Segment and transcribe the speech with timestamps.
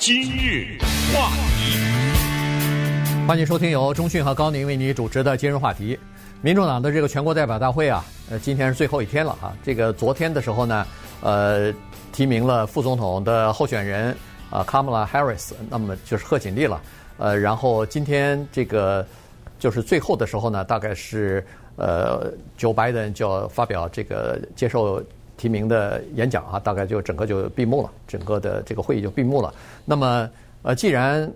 [0.00, 0.78] 今日
[1.12, 1.76] 话题，
[3.28, 5.98] 欢迎收听由中讯和高宁为你主持的今日话题。
[6.40, 9.54] 民众党的这个全国代表大会啊，呃，今天是最后一天了哈。
[9.62, 10.86] 这个昨天的时候呢，
[11.20, 11.70] 呃，
[12.14, 14.16] 提名了副总统的候选人
[14.48, 16.80] 啊卡姆拉·哈里斯那么就是贺锦丽了。
[17.18, 19.06] 呃，然后今天这个
[19.58, 21.46] 就是最后的时候呢，大概是
[21.76, 25.04] 呃，Joe Biden 就要发表这个接受。
[25.40, 29.54] 提名的演讲啊，大概就整个就闭幕了，整个的这个会议就闭幕了。
[29.86, 30.30] 那么，
[30.60, 31.32] 呃，既然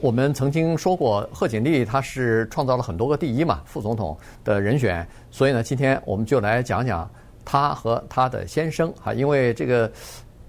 [0.00, 7.06] 我们曾经说过贺锦丽她是创造了很多个第一嘛，副总统的人选，所以呢，今天我们就来讲讲
[7.44, 9.92] 她和她的先生啊，因为这个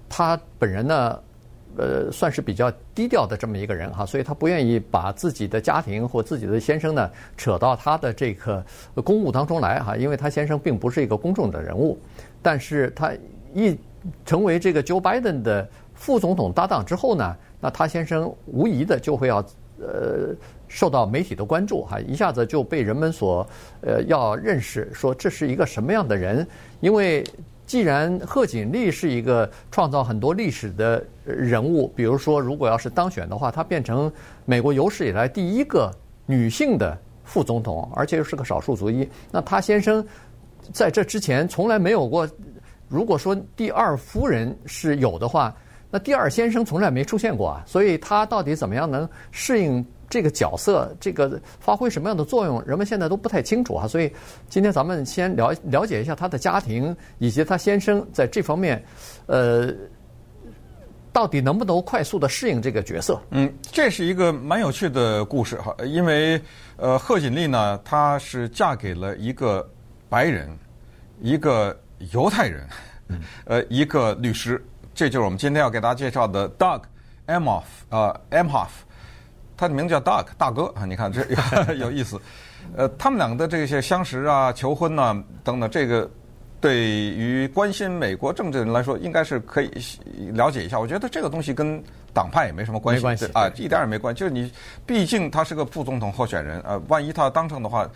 [0.08, 1.20] 她本人呢。
[1.76, 8.64] 呃，算是比较低调的这么一个人哈，所以他不愿意把自己的家庭或自己的先生呢扯到他的这个
[9.04, 11.98] 公务当中来哈，因为他先生并不是一个公众的人物，
[12.44, 13.10] 但是他
[13.52, 13.76] 一
[14.24, 19.38] 成为这个 Joe Biden 的副总统搭档之后呢，那他先生无疑的就会要
[19.80, 20.32] 呃
[20.68, 23.44] 受到媒体的关注哈，一下子就被人们所
[23.80, 26.46] 呃要认识，说这是一个什么样的人，
[26.80, 27.24] 因为。
[27.66, 34.12] 既然贺锦丽是一个创造很多历史的人物，比如说，如果要是当选的话，她变成
[34.44, 35.90] 美国有史以来第一个
[36.26, 40.06] 女性的副总统，而且又是个少数族裔，那她先生
[40.72, 42.28] 在这之前从来没有过。
[42.88, 45.54] 如果说第二夫人是有的话，
[45.90, 49.84] 那第二先生从来没出现过啊，所以他到底怎么样能适应？
[50.10, 53.88] 这个角色，这个发挥什么样的作用，人们现在都不太清楚啊。
[53.88, 54.12] 所以
[54.48, 58.84] 今天咱们先了了解一下他的家庭以及他先生在这方面，
[59.26, 59.74] 呃，
[61.10, 63.20] 到底能不能快速的适应这个角色？
[63.30, 65.74] 嗯，这是一个蛮有趣的故事哈。
[65.84, 66.40] 因为
[66.76, 69.68] 呃，贺锦丽呢，她是嫁给了一个
[70.08, 70.48] 白人，
[71.20, 71.76] 一个
[72.12, 72.68] 犹太人，
[73.46, 74.62] 呃，一个律师。
[74.94, 76.80] 这就是我们今天要给大家介绍的 Doug
[77.26, 78.68] Emhoff 啊，Emhoff。
[79.56, 81.24] 他的名字叫 Doug 大哥啊，你看这
[81.74, 82.20] 有意思。
[82.76, 86.08] 呃，他们两个的这些相识啊、求婚呐、啊、等等，这个
[86.60, 89.70] 对于关心美国政治的人来说，应该是可以
[90.32, 90.78] 了解一下。
[90.78, 91.82] 我觉得这个东西跟
[92.12, 94.20] 党派也没什么关系，没关系啊，一点也没关系。
[94.20, 94.50] 就是你
[94.86, 97.88] 毕竟他是个副总统候选人，呃，万一他当上的话。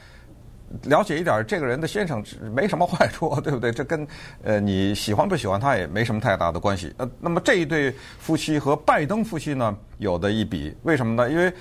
[0.84, 2.22] 了解一点这个人的先生
[2.54, 3.70] 没什么坏处，对不对？
[3.72, 4.06] 这跟
[4.42, 6.92] 呃你喜欢不喜欢他也没什么太大的关系。
[6.98, 11.30] 呃，那么这一对夫妻和拜登夫妻呢，有的一比，为什么呢？
[11.30, 11.52] 因为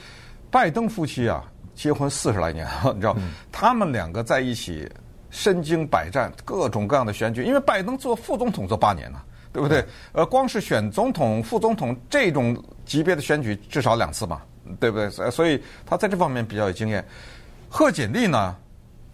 [0.51, 4.89] 拜登夫妻啊结婚四十来年了，你知道，嗯、他们两个在一起
[5.29, 7.43] 身经百战，各种各样的选举。
[7.43, 9.23] 因为拜登做副总统做八年了，
[9.53, 9.85] 对不对？
[10.11, 14.41] 呃，光是选总统、副总统这种级别的选举至少两次嘛，
[14.79, 15.09] 对不对？
[15.31, 17.05] 所以他在这方面比较有经验。
[17.69, 18.55] 贺锦丽呢？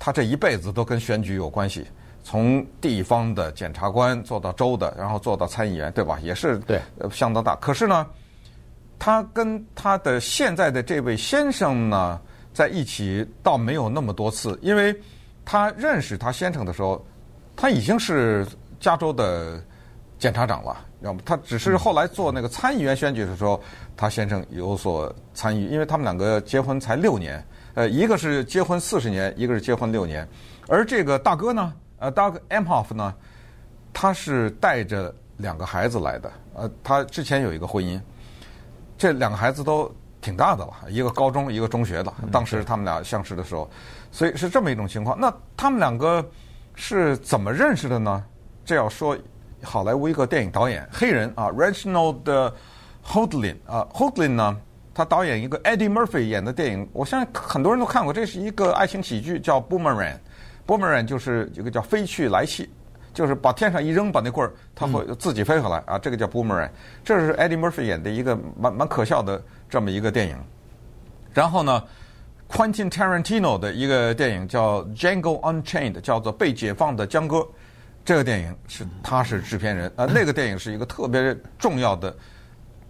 [0.06, 1.88] 他这一辈子都跟选举有关系，
[2.26, 6.20] 从地方的检察官做到州的，然后做到参议员，对吧？
[6.22, 7.56] 也是对，相当大。
[7.56, 8.06] 可是呢，
[9.00, 12.20] 他跟他的现在的这位先生呢，
[12.54, 14.94] 在一起倒没有那么多次，因为
[15.46, 17.02] 他认识他先生的时候，
[17.56, 18.46] 他已经是
[18.82, 19.64] 加州的
[20.20, 23.58] 检察长了，要么他只是后来做那个参议员选举的时候，
[23.96, 27.42] 他先生有所参与，因为他们两个结婚才六年。
[27.76, 30.28] 呃，一个是结婚四十年，一个是结婚六年，
[30.68, 33.14] 而这个大哥呢，呃，Doug Emhoff 呢，
[33.92, 38.00] 他是带着两个孩子来的，呃，他之前有一个婚姻，
[38.96, 39.92] 这两个孩子都
[40.22, 43.68] 挺大的了，一个高中，一个中学的，当时他们俩相识的时候，
[44.12, 45.20] 所以是这么一种情况。
[45.20, 46.24] 那他们两个
[46.76, 48.24] 是怎么认识的呢？
[48.64, 49.18] 这要说
[49.64, 52.52] 好莱坞一个电影导演，黑人啊，Reginald
[53.04, 54.62] Houghton 啊，Houghton 呢。
[54.94, 58.14] 他导演一个 Eddie Murphy 演的电影，我相信很多人都看过。
[58.14, 60.14] 这是一个爱情喜剧，叫《Boomerang》。
[60.68, 62.70] Boomerang 就是一个叫飞去来气，
[63.12, 65.98] 就是把天上一扔，把那棍儿，它会自己飞回来啊。
[65.98, 66.70] 这个叫 Boomerang。
[67.04, 70.38] 这是 Eddie Murphy 演的一个蛮蛮可笑的这么一个电影。
[71.34, 71.84] 然后呢
[72.48, 77.38] ，Quentin Tarantino 的一个电影叫《Django Unchained》，叫做《被解放的江哥》。
[78.06, 80.06] 这个电影是他是制片人啊。
[80.06, 82.16] 那个电影是一个特别重要的。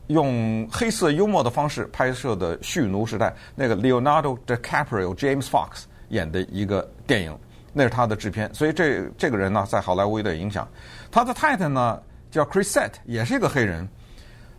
[0.08, 7.38] 用黑色幽默的方式拍摄的《蓄奴时代》，那个 Leonardo DiCaprio、James Fox 演的一个电影，
[7.72, 8.54] 那是他的制片。
[8.54, 10.68] 所以这这个人呢，在好莱坞有点影响。
[11.10, 13.88] 他的太太呢叫 Chrisette，也是一个黑人。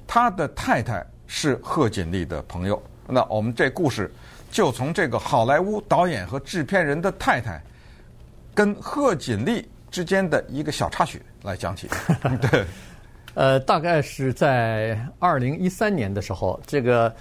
[0.06, 2.82] 他的太太是贺锦丽的朋友。
[3.06, 4.10] 那我们这故事
[4.50, 7.62] 就从这个好莱坞导演和制片人的太太
[8.54, 11.88] 跟贺锦丽之间的一个小插曲来讲起。
[12.50, 12.64] 对。
[13.34, 17.12] 呃，大概是在二零一三年的时候，这个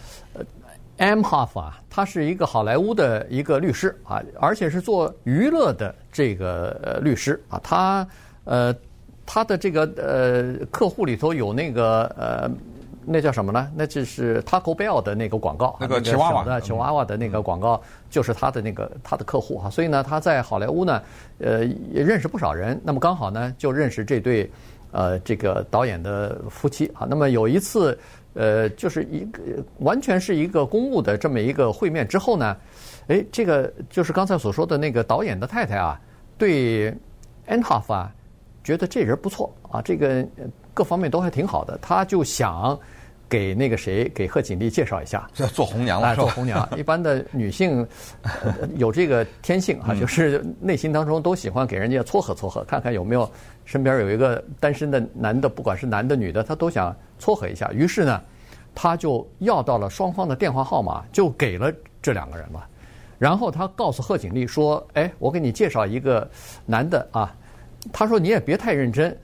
[0.97, 7.59] Emhoff 啊，他是一个好莱坞的一个律师啊，而且是做娱乐的这个呃律师啊。
[7.63, 8.07] 他
[8.45, 8.73] 呃，
[9.25, 12.51] 他的这个呃客户里头有那个呃
[13.05, 13.69] 那叫什么呢？
[13.75, 19.69] 那就是 Taco Bell 的那个广告，那个吉娃娃的吉娃娃的那个广告，就是他的那个他的客户哈。
[19.69, 21.01] 所以呢，他在好莱坞呢，
[21.39, 22.79] 呃，也认识不少人。
[22.83, 24.49] 那么刚好呢，就认识这对
[24.93, 27.05] 呃这个导演的夫妻啊。
[27.09, 27.99] 那么有一次，
[28.33, 29.41] 呃，就是一个
[29.79, 32.55] 完全是一个公务的这么一个会面之后呢，
[33.07, 35.99] 哎，这个就是刚才所说的那个导演的太太啊，
[36.37, 36.95] 对 e
[37.47, 38.09] n h o f 啊，
[38.63, 40.25] 觉得这人不错啊，这个。
[40.75, 42.75] 各方面都还挺好的，他就想
[43.33, 46.69] 给那个谁，给贺锦丽介绍一下，这做红娘了，做红娘。
[46.77, 47.83] 一般的女性
[48.75, 53.27] 有这个天性 啊，就是内心当中都喜欢给人家撮合撮合，看看有没有
[53.65, 57.71] 身边有一个单身的男的，不管是男的女的，他都想撮合一下。
[57.71, 58.21] 于是呢，
[58.75, 62.63] 他就要到了双方的电话号码，就给了这两个人了。
[63.17, 66.29] 然后他告诉贺锦丽说：“哎，我给你介绍一个
[66.67, 67.35] 男的啊。”
[67.91, 69.17] 他说：“你也别太认真。”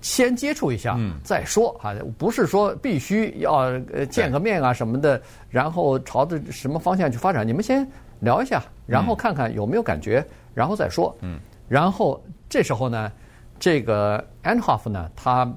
[0.00, 3.58] 先接触一下，再说啊，不是说必须要
[3.92, 7.46] 呃见个面啊什么的，然后朝着什么方向去发展。
[7.46, 7.86] 你们先
[8.20, 11.16] 聊一下，然后看看有没有感觉，然后再说。
[11.22, 11.38] 嗯，
[11.68, 13.10] 然后这时候呢，
[13.58, 15.50] 这个 Emhoff 呢，他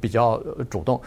[0.00, 0.38] 比较
[0.68, 1.00] 主动，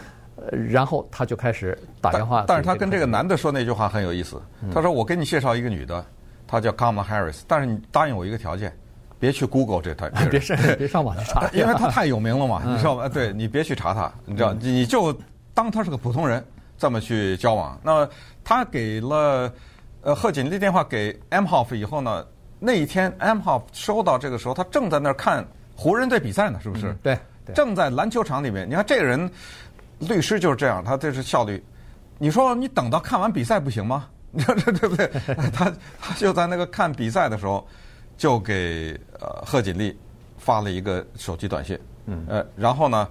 [0.50, 2.44] 然后他就开始打电话。
[2.46, 4.40] 但是他跟这个男的说那句话很有意思，
[4.72, 6.04] 他说：“我给你介绍一个女的，
[6.46, 8.72] 她叫 Kamala Harris，但是你答应我一个条件。”
[9.18, 13.08] 别去 Google 这他， 别上 别上网去查， 因为他太有名了嘛，你知道吧？
[13.08, 15.16] 对，你别去查他，你知道，你就
[15.54, 16.44] 当他是个普通人，
[16.76, 17.78] 这么去交往。
[17.82, 18.08] 那
[18.42, 19.50] 他给了
[20.02, 22.24] 呃贺锦丽电话给 Emhoff 以后呢，
[22.58, 25.46] 那一天 Emhoff 收到这个时候，他正在那儿看
[25.76, 26.94] 湖人队比赛呢，是不是？
[27.02, 27.18] 对，
[27.54, 28.68] 正在篮球场里面。
[28.68, 29.30] 你看这个人，
[30.00, 31.62] 律师就是这样，他这是效率。
[32.18, 34.06] 你说你等到看完比赛不行吗？
[34.30, 35.08] 你说这对不对？
[35.52, 37.66] 他他就在那个看比赛的时候。
[38.16, 39.98] 就给呃贺锦丽
[40.38, 43.08] 发了一个手机短信，嗯，呃，然后呢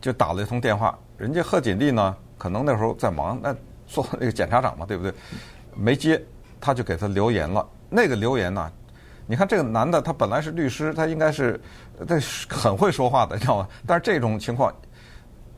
[0.00, 3.54] 就打了一通电话，人家贺锦丽呢可能那时候在忙，那
[3.86, 5.12] 做那个检察长嘛，对不对？
[5.74, 6.22] 没接，
[6.60, 7.66] 他就给他留言了。
[7.88, 8.72] 那个留言呢，
[9.26, 11.60] 你看这个男的他本来是律师，他应该是
[12.06, 13.68] 他很会说话的，你知道吗？
[13.86, 14.74] 但是这种情况。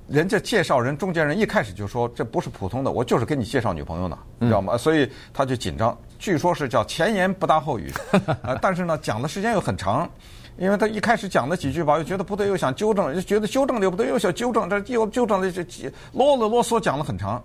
[0.08, 4.74] 人家介绍人中间人一开始就说，这不是普通的，我就是给你介绍女朋友呢，你知道吗？
[4.76, 5.96] 所以他就紧张。
[6.18, 7.92] 据说是叫前言不搭后语，
[8.42, 10.08] 呃， 但是呢讲的时间又很长，
[10.56, 15.62] 因为他一开始讲了几句吧，又觉得不对，又想纠正，又觉得纠正的又不对，又想纠正，这又纠正的这
[16.12, 17.42] 啰啰啰嗦讲了很长。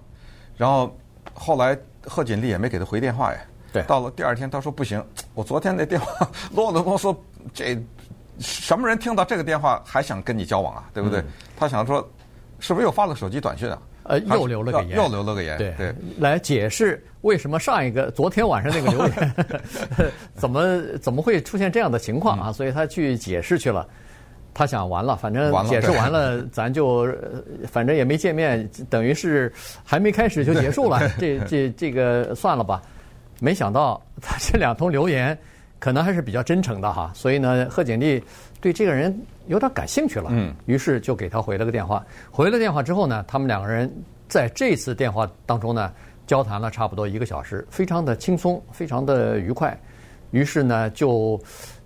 [0.55, 0.95] 然后
[1.33, 3.39] 后来贺锦丽也没给他回电话呀。
[3.73, 3.83] 对。
[3.83, 7.13] 到了第二天，他说不行，我昨天那电话啰啰啰嗦，
[7.53, 7.77] 这
[8.39, 10.89] 什么人听到这个电话还想跟你交往啊？
[10.93, 11.21] 对不对？
[11.57, 12.09] 他想说。
[12.63, 13.77] 是不是又发了手机短信啊？
[14.03, 22.51] 呃，又留了个言，又留了个言，对对，来解释为什么上一个昨天晚上那个留言， 怎么怎么会出现这样的情况啊？
[22.53, 23.85] 所以他去解释去了。
[24.53, 27.05] 他想完了，反正解释完了， 咱就
[27.67, 29.51] 反正也没见面，等于是
[29.83, 31.01] 还没开始就结束了。
[31.19, 32.81] 这这这个算了吧。
[33.41, 35.37] 没想到他这两通留言
[35.79, 38.23] 可能还是比较真诚的哈，所以呢，贺锦丽。
[38.63, 39.13] 对这个人
[39.47, 42.01] 有点感兴趣了，嗯，于是就给他回了个电话。
[42.31, 43.93] 回了电话之后呢，他们两个人
[44.29, 45.91] 在这次电话当中呢，
[46.25, 49.77] 交谈了差不多一个小时，非常的轻松，非常的愉快。
[50.31, 51.37] 于是呢，就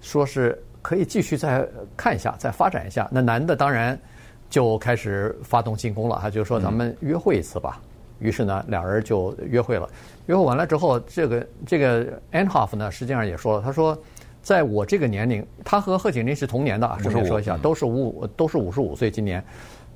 [0.02, 3.10] 说是可以继续再看一下，再发展一下。
[3.12, 4.00] 那男的当然
[4.48, 7.82] 就开始发动进攻了，他就说咱们约会一次吧。
[8.20, 9.90] 于是呢，两人就约会了。
[10.28, 13.98] 约会完了之后，这个这个 Emhoff 呢，实际上也说了，他说。
[14.48, 19.12] 在我这个年龄，他和贺锦丽是同年的啊，顺便说一下，都是五五都是五十五岁。
[19.12, 19.44] 今年，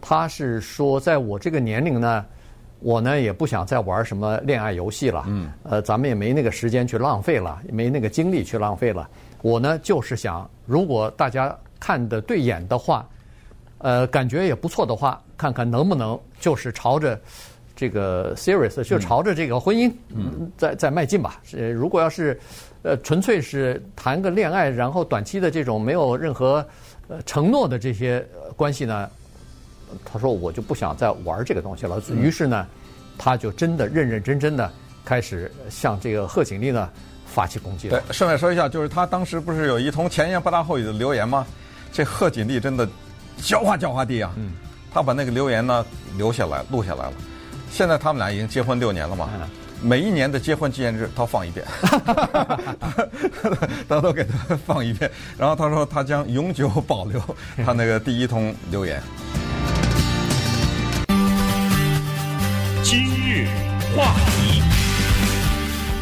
[0.01, 2.25] 他是说，在我这个年龄呢，
[2.81, 5.23] 我呢也不想再玩什么恋爱游戏了。
[5.29, 9.09] 嗯，呃，咱们也没那个时间去浪费了，也没那个精力去浪费了。
[9.41, 13.07] 我呢就是想，如果大家看的对眼的话，
[13.77, 17.17] 呃，感觉也不错的话，看看能不能就是朝着
[17.81, 21.41] 这个 serious，就朝着这个婚姻，嗯，在在迈进吧。
[21.57, 22.39] 呃，如果要是。
[22.83, 26.65] 呃，纯粹是谈个恋爱，然后短期的这种没有任何
[27.07, 29.07] 呃承诺的这些关系呢，
[30.03, 32.01] 他说我就不想再玩这个东西了。
[32.09, 32.65] 于是呢，
[33.19, 34.67] 他就真的认认真真的
[35.05, 36.89] 开始向这个贺锦丽呢
[37.27, 37.99] 发起攻击了。
[37.99, 41.45] 对，顺便说一下，就是他当时不是有一通前言不搭后语的留言吗？
[41.93, 42.87] 这贺锦丽真的
[43.37, 44.53] 狡猾狡猾地啊，嗯，
[44.91, 45.85] 他把那个留言呢
[46.17, 47.13] 留下来录下来了。
[47.71, 49.27] 现在他们俩已经结婚六年了嘛。
[49.33, 49.49] 嗯
[49.83, 51.65] 每一年的结婚纪念日，他放一遍，
[53.89, 55.09] 他都给他放一遍。
[55.39, 57.19] 然后他说，他将永久保留
[57.65, 59.01] 他那个第一通留言。
[62.83, 63.47] 今日
[63.97, 64.61] 话题，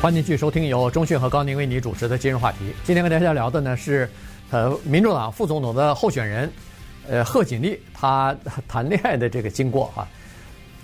[0.02, 2.58] 欢迎继续收听由中讯和高宁为你主持的今日话题。
[2.84, 4.12] 今天跟大家聊的呢是，
[4.52, 6.52] 呃，民主党副总统的候选人，
[7.08, 8.36] 呃，贺锦丽，她
[8.68, 10.06] 谈恋爱的这个经过啊。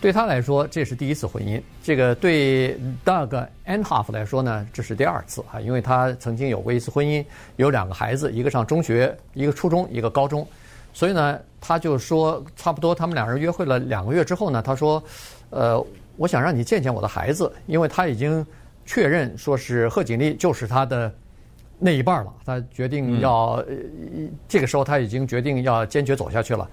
[0.02, 1.60] 对他来说，这是第一次婚姻。
[1.84, 7.26] 这个对 Doug Emhoff 来说呢，这是第二次啊，因为他曾经有过一次婚姻，
[7.56, 10.48] 有两个孩子，一个上中学，一个初中，一个高中。
[10.94, 15.04] 所以呢，他就说，差不多他们两人约会了两个月之后呢，他说，
[15.50, 15.84] 呃，
[16.18, 18.46] 我想让你见见我的孩子，因为他已经
[18.86, 21.12] 确认说是贺锦丽就是他的
[21.80, 22.34] 那一半了。
[22.46, 26.70] 他决定要，嗯、这个时候他已经决定要坚决走下去了。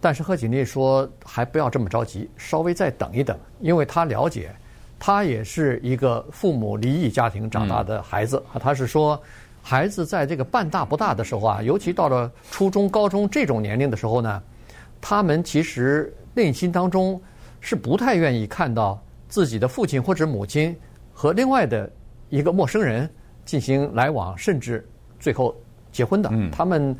[0.00, 4.54] 但是贺锦丽说，还不要这么着急，稍微再等一等，因为他了解，
[4.98, 8.40] 他也是一个父母离异家庭长大的孩子。
[8.60, 9.20] 他是说，
[9.62, 14.42] 孩子在这个半大不大的时候啊，尤其到了初中、高中这种年龄的时候呢，
[15.00, 17.20] 他们其实内心当中
[17.60, 20.76] 是不太愿意看到自己的父亲或者母亲
[21.12, 21.90] 和另外的
[22.28, 23.10] 一个陌生人
[23.44, 24.86] 进行来往，甚至
[25.18, 25.56] 最后
[25.90, 26.30] 结婚的。
[26.52, 26.94] 他们。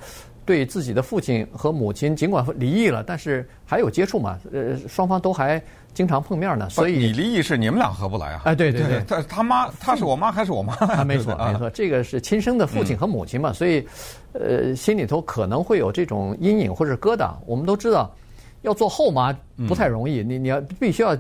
[0.46, 4.38] 对自己的父亲和母亲，尽管离异了，但是还有接触嘛？
[4.52, 5.60] 呃，双方都还
[5.92, 6.70] 经常碰面呢。
[6.70, 8.42] 所以你离异是你们俩合不来啊？
[8.44, 10.72] 哎，对对对，他他妈他是我妈还是我妈？
[10.74, 13.84] 啊，没错没错，这个是亲生的父亲和母亲嘛，所以
[14.32, 17.34] 呃，心里头可能会有这种阴影或者疙瘩。
[17.44, 18.14] 我们都知道，
[18.62, 19.36] 要做后妈
[19.66, 21.16] 不太容易，你你要必须要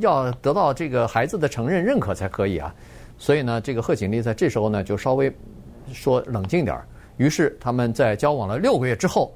[0.00, 2.74] 要得到这个孩子的承认认可才可以啊。
[3.18, 5.32] 所以呢，这个贺锦丽在这时候呢，就稍微
[5.92, 6.84] 说冷静点儿。
[7.18, 9.32] 于是他们在交往了六个月之后，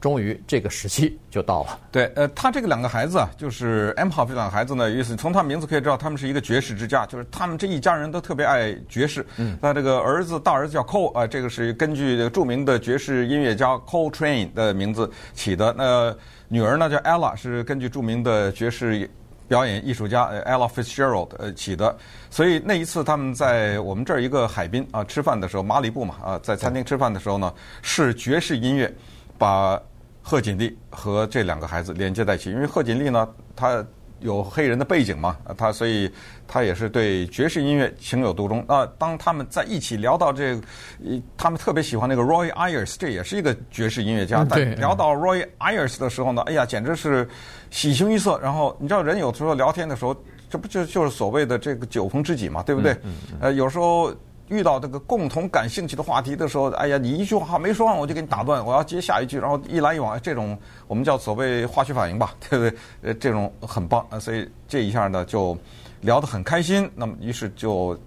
[0.00, 1.78] 终于这个时期就到了。
[1.90, 9.24] 对，呃，他这个两个孩子啊，就是 Emhoff 这两个孩子呢，意思从他名字可以知道，他们是一个爵士之家，就是他们这一家人都特别爱爵士。
[9.36, 9.58] 嗯。
[9.60, 15.74] 那这个儿子大儿子叫 Cole 啊，这个是根据这个著名的爵士音乐家 Cole Train 的名字起的。
[15.76, 16.14] 那
[16.48, 19.08] 女儿呢叫 Ella，是根据著名的爵士。
[19.48, 21.96] 表演艺术家 Ella Fitzgerald 呃起的，
[22.30, 28.92] 所以那一次他们在我们这儿一个海滨啊吃饭的时候，马里布嘛啊，在餐厅吃饭的时候呢，是爵士音乐
[29.36, 29.80] 把
[30.22, 32.50] 贺锦丽和这两个孩子连接在一起。
[32.50, 33.84] 因为贺锦丽呢，她
[34.22, 36.10] 有黑人的背景嘛，他所以
[36.48, 38.64] 他也是对爵士音乐情有独钟。
[38.66, 40.62] 啊，当他们在一起聊到这个，
[41.36, 44.46] 他们特别喜欢那个 Roy Ayers，这也是一个爵士音乐家。
[44.48, 47.28] 但聊到 Roy Ayers 的时候呢，哎呀，简直是。
[47.72, 50.14] 喜形于色，然后你知道人有时候聊天的时候，
[50.50, 52.92] 这不就就是所谓的这个酒逢知己嘛，对不对？
[52.92, 54.14] 嗯嗯嗯、呃，有时候
[54.52, 60.56] 遇到这个共同感兴趣的话题的时候，哎呀，你一句话没说完，我就给你打断，我要接下一句，然后一来一往，这种
[60.86, 62.78] 我们叫所谓化学反应吧， 对不对？
[63.02, 65.56] 呃，这种很棒，所以这一下呢就
[66.02, 67.98] 聊得很开心，那么于是就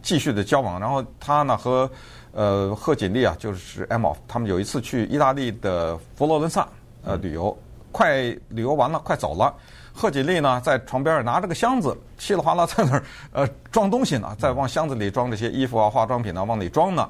[0.00, 1.88] 继续的交往，然后他呢和
[2.32, 6.66] 呃贺锦丽啊，就是 Emhoff，他们有一次去意大利的佛罗伦萨
[7.04, 7.56] 呃旅游。
[7.92, 9.54] 快旅游完了，快走了。
[9.96, 17.08] 贺锦丽呢，在床边拿着个箱子，稀里哗啦在那儿呃装东西呢，在往箱子里装这些衣服啊、化妆品啊，往里装呢。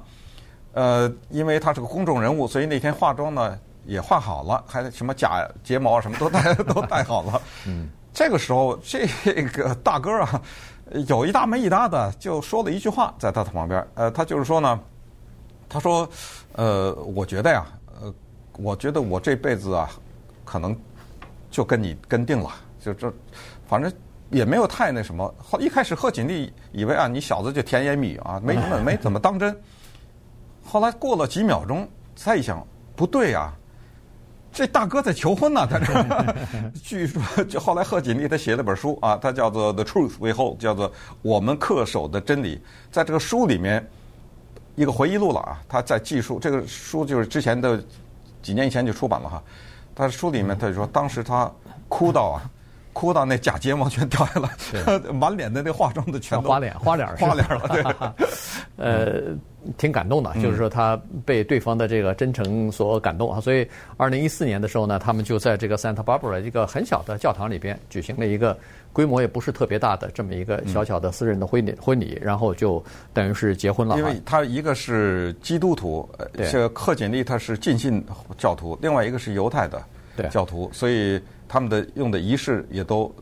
[0.72, 7.42] 呃，因为他是个公众人物，所以那天化妆呢也化好了，还什么假睫毛什么都戴 都戴好了。
[7.66, 9.06] 嗯， 这个时候这
[9.52, 10.40] 个大哥啊，
[11.08, 13.84] 有一搭没一搭的就说了一句话，在他的旁边。
[13.94, 14.78] 呃，他就是说呢，
[15.68, 16.08] 他说，
[16.52, 17.66] 呃，我觉得呀，
[18.00, 18.14] 呃，
[18.58, 19.90] 我觉得我这辈子啊。
[20.48, 20.74] 可能
[21.50, 22.48] 就跟你跟定了，
[22.86, 23.12] 就这，
[23.66, 23.92] 反正
[24.30, 25.34] 也没有太那什么。
[25.38, 29.56] 后一开始贺锦丽以为啊，你小子就甜言蜜语啊，没怎么没怎么当真。
[30.64, 32.64] 后来过了几秒钟，再一想，
[32.94, 33.52] 不对呀，
[34.52, 35.94] 这大哥在求婚呢，在这。
[36.82, 40.90] 据说，就后来贺锦丽他写了本书啊，他叫做《The Truth We Hold》，叫做
[41.22, 42.56] 《我们恪守的真理》。
[42.90, 43.86] 在这个书里面，
[44.74, 47.82] 一个回忆录了啊，他在记述这个书就是之前的
[48.42, 49.42] 几年以前就出版了哈。
[49.94, 51.50] 他书里面他就说，当时他
[51.88, 52.50] 哭到啊，
[52.96, 54.48] 哭到那假睫毛全掉下来，
[55.12, 58.24] 满脸的那化妆的全都花脸花脸花脸了，对，
[58.82, 59.36] 呃，
[59.76, 68.56] 挺感动的，就是说他被对方的这个真诚所感动啊，所以二零一四年的时候呢，他们就在这个 Santa Barbara 一个很小的教堂里边举行了一个
[68.94, 73.98] 规模也不是特别大的这么一个小小的私人的婚礼婚礼，然后就等于是结婚了。
[73.98, 76.08] 因为他一个是基督徒，
[76.50, 78.02] 这个克锦丽他是浸信
[78.38, 79.82] 教徒，另外一个是犹太的
[80.30, 83.14] 教徒，所以他们的用的仪式也都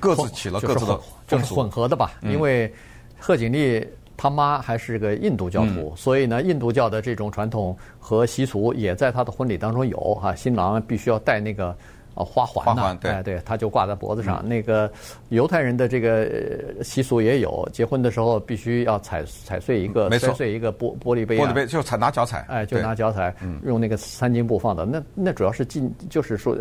[0.00, 2.72] 各自起了各自的就是混合的吧，因为
[3.18, 3.86] 贺锦丽。
[4.18, 10.34] 他妈还是个印度教徒，嗯、所以呢，印度教的这种传统和习俗也在他的婚礼当中有哈。
[10.34, 11.76] 新郎必须要戴那个
[12.16, 14.40] 呃花环呐，哎，对，他就挂在脖子上。
[14.42, 14.90] 嗯、那个
[15.28, 23.32] 犹太人的这个习俗也有，结婚的时候必须要踩踩碎一个，摔碎一个玻玻璃杯，玻璃杯就踩拿脚踩，哎，就拿脚踩，
[23.64, 24.84] 用那个三金布放的。
[24.84, 26.56] 那那主要是纪，就是说，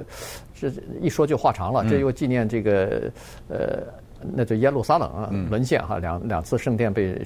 [0.53, 0.71] 这
[1.01, 1.83] 一说就话长了。
[1.89, 3.11] 这又纪念这个
[3.47, 3.83] 呃。
[4.33, 7.21] 那就耶路撒冷啊，沦陷哈，两两次圣殿被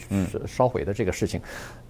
[0.46, 1.40] 烧毁的这个事情，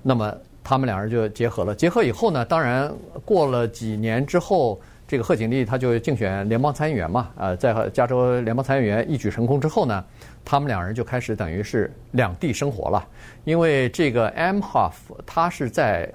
[0.04, 1.74] 那么他们两人就结合了。
[1.74, 2.94] 结合以后呢，当然
[3.26, 10.06] 过了几年之后，这个贺锦丽他就竞选联邦参议员嘛，呃，在加州联邦参议员一举成功之后呢，
[10.46, 13.04] 他们两人就开始等于是两地生活了，
[13.44, 14.94] 因为这个 Emhoff
[15.26, 16.08] 他是在。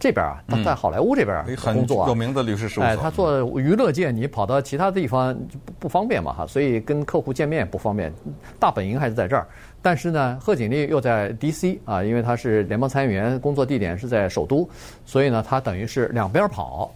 [0.00, 2.84] 这边啊，他在好莱坞这边工作啊，有名的律师事务所。
[2.84, 8.14] 哎，他做娱乐界，你跑到其他地方不不方便嘛哈，所以跟客户见面也不方便。
[8.60, 9.44] 大本营还是在这儿，
[9.82, 11.80] 但是呢，贺锦丽又在 D.C.
[11.84, 14.70] 啊，因为他是联邦参议员，工作地点是在首都，
[15.04, 16.94] 所以呢，他等于是两边跑。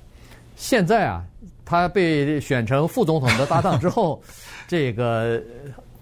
[0.62, 1.24] 现在啊，
[1.64, 4.22] 他被选成副总统的搭档之后，
[4.68, 5.42] 这个。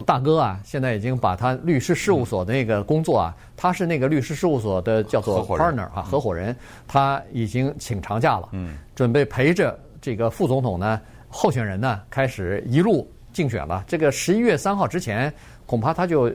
[0.07, 6.57] 大哥啊，现在已经把他律师事务所的那个工作啊，他是那个律师事务所的叫做 partner 啊，合伙人，
[6.89, 10.99] 他已经请长假了，嗯，准备陪着这个副总统呢，
[11.29, 13.85] 候选人呢，开始一路竞选了。
[13.87, 15.31] 这个十一月三号之前，
[15.71, 16.29] 恐怕他就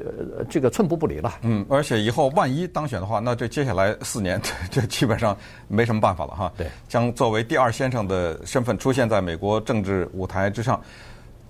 [0.50, 1.39] 这个寸步不离了。
[1.42, 5.36] 嗯，而且以后万一当选的话，那这接下来四年， 这基本上
[5.68, 6.50] 没什么办法了哈。
[6.56, 10.82] 对，将作为第二先生的身份出现在美国政治舞台之上。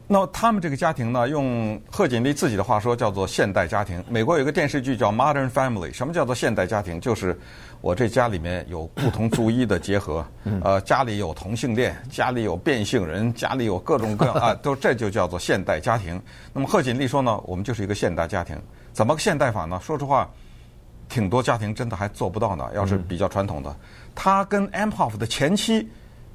[0.07, 4.03] 那他们这个家庭呢，用贺锦丽自己的话说，叫做现代家庭。
[4.07, 7.01] 美国有个电视剧叫《Modern Family》，什么叫做现代家庭？
[7.01, 7.35] 就是
[7.81, 10.23] 我这家里面有不同族裔的结合，
[10.63, 16.21] 呃，家里有同性恋，家里有变性人，家里有各种各样啊， 都这就叫做现代家庭。
[16.53, 18.55] 那么贺锦丽说呢，我们就是一个现代家庭，
[18.93, 19.79] 怎么个现代法呢？
[19.81, 20.29] 说实话，
[21.09, 22.69] 挺多家庭真的还做不到呢。
[22.75, 23.75] 要是比较传统的，
[24.13, 25.89] 他跟 Amhoff 的前妻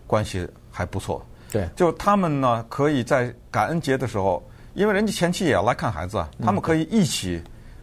[0.08, 1.24] 关系还不错。
[1.50, 4.42] 对，就他们呢，可以在感恩节的时候，
[4.74, 7.42] 因为人家前妻也要来看孩子，他们可以一起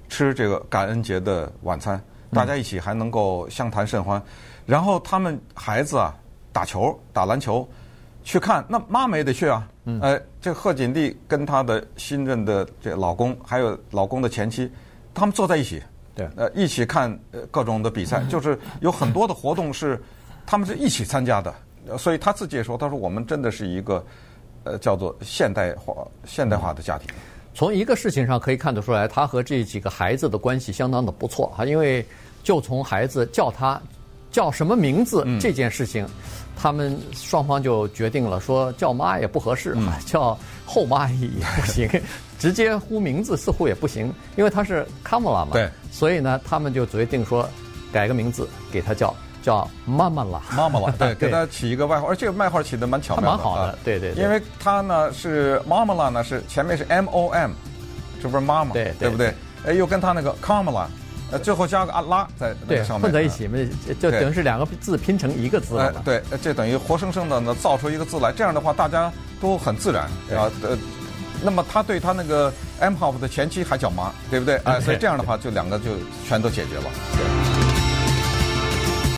[0.09, 4.21] 吃这个感恩节的晚餐，大家一起还能够相谈甚欢。
[4.65, 6.15] 然后他们孩子啊，
[6.51, 7.67] 打球、打篮球，
[8.23, 9.67] 去看，那妈妈也得去啊。
[10.01, 14.69] 呃，这贺锦丽跟她的新任的这老公，还有老公的前妻，
[15.13, 15.81] 他们坐在一起，
[16.13, 17.17] 对，呃，一起看
[17.51, 20.01] 各种的比赛， 就是有很多的活动是
[20.45, 21.53] 他们是一起参加的。
[21.95, 24.03] 所以他自己也说：“他说我们真的是一个，
[24.63, 25.93] 呃，叫做现代化、
[26.25, 27.07] 现代化的家庭。
[27.53, 31.65] 从一个事情上可以看得出来，他和这几个孩子的关系相当的不错啊。
[31.65, 32.05] 因为
[32.43, 33.81] 就从孩子叫他
[34.31, 36.05] 叫什么名字这件事情，
[36.55, 41.89] 他们双方就决定了，说叫妈也不合适，叫后妈也不行，
[42.37, 45.51] 直接呼名字似乎也不行，因为他是卡莫拉嘛。
[45.53, 47.47] 对，所以呢，他们就决定说
[47.91, 54.11] 改个名字给他叫。”叫妈妈啦，妈妈啦，对， 给他起一个外号，而这个外号起的蛮巧妙的，蛮好的，对对。
[54.13, 57.51] 因为他呢是妈妈啦呢是前面是 M O M，
[58.21, 59.33] 这不是妈妈，对对不对？
[59.65, 60.85] 哎，又跟他那个 Kamala，
[61.31, 63.57] 呃，最后加个阿拉在那个上面，混在一起嘛，
[63.99, 65.93] 就等于是两个字拼成一个字了。
[66.05, 70.03] 对，这等于活生生的呢造出一个字来，这样的话大家都很自然
[70.37, 70.49] 啊。
[70.61, 70.77] 呃，
[71.43, 74.55] 那么他对他那个 Emhoff 的前妻还叫妈，对不对？
[74.63, 75.91] 哎， 所以这样的话就两个就
[76.27, 77.26] 全都解决了。